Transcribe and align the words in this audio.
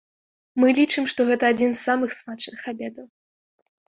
Мы 0.61 0.69
лічым, 0.77 1.03
што 1.11 1.25
гэта 1.27 1.43
адзін 1.53 1.71
з 1.75 1.81
самых 1.89 2.15
смачных 2.21 2.65
абедаў. 2.73 3.05